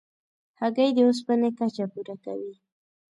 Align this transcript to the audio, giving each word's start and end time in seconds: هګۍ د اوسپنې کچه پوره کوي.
هګۍ 0.59 0.89
د 0.95 0.99
اوسپنې 1.07 1.49
کچه 1.57 1.85
پوره 1.91 2.15
کوي. 2.23 2.53